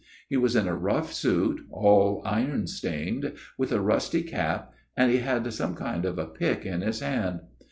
He 0.29 0.35
was 0.35 0.55
in 0.55 0.67
a 0.67 0.73
rough 0.73 1.13
suit, 1.13 1.63
all 1.69 2.23
iron 2.25 2.65
stained; 2.65 3.33
with 3.55 3.71
a 3.71 3.79
rusty 3.79 4.23
cap; 4.23 4.73
and 4.97 5.11
he 5.11 5.19
had 5.19 5.53
some 5.53 5.75
kind 5.75 6.05
of 6.05 6.17
a 6.17 6.25
pick 6.25 6.65
in 6.65 6.81
his 6.81 7.01
hand. 7.01 7.41